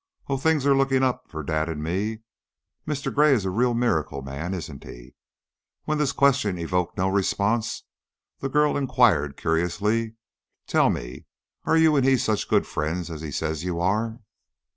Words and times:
"Oh, 0.27 0.35
things 0.37 0.65
are 0.65 0.75
looking 0.75 1.03
up 1.03 1.29
for 1.29 1.43
dad 1.43 1.69
and 1.69 1.83
me. 1.83 2.23
Mr. 2.87 3.13
Gray 3.13 3.33
is 3.35 3.45
a 3.45 3.51
real 3.51 3.75
miracle 3.75 4.23
man, 4.23 4.51
isn't 4.55 4.83
he?" 4.83 5.13
When 5.85 5.99
this 5.99 6.11
question 6.11 6.57
evoked 6.57 6.97
no 6.97 7.07
response, 7.07 7.83
the 8.39 8.49
girl 8.49 8.77
inquired, 8.77 9.37
curiously, 9.37 10.15
"Tell 10.65 10.89
me, 10.89 11.25
are 11.65 11.77
you 11.77 11.95
and 11.95 12.03
he 12.03 12.17
such 12.17 12.49
good 12.49 12.65
friends 12.65 13.11
as 13.11 13.21
he 13.21 13.29
says 13.29 13.63
you 13.63 13.79
are?" 13.79 14.21